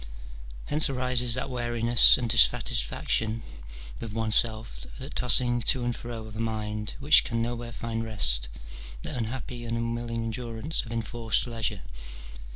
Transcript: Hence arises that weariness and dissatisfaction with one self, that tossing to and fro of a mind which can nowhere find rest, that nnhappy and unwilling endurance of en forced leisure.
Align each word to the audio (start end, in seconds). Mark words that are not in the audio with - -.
Hence 0.65 0.89
arises 0.89 1.35
that 1.35 1.47
weariness 1.47 2.17
and 2.17 2.27
dissatisfaction 2.27 3.43
with 3.99 4.13
one 4.13 4.31
self, 4.31 4.87
that 4.97 5.13
tossing 5.13 5.61
to 5.61 5.83
and 5.83 5.95
fro 5.95 6.25
of 6.25 6.35
a 6.35 6.39
mind 6.39 6.95
which 6.99 7.23
can 7.23 7.39
nowhere 7.39 7.71
find 7.71 8.03
rest, 8.03 8.49
that 9.03 9.15
nnhappy 9.21 9.67
and 9.67 9.77
unwilling 9.77 10.23
endurance 10.23 10.81
of 10.81 10.91
en 10.91 11.03
forced 11.03 11.45
leisure. 11.45 11.83